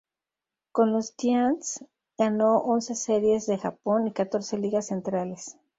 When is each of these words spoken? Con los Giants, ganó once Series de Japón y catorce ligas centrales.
Con 0.71 0.93
los 0.93 1.13
Giants, 1.15 1.85
ganó 2.17 2.57
once 2.63 2.95
Series 2.95 3.45
de 3.45 3.59
Japón 3.59 4.07
y 4.07 4.11
catorce 4.13 4.57
ligas 4.57 4.87
centrales. 4.87 5.59